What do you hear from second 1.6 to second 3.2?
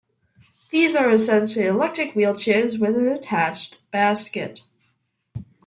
electric wheelchairs with an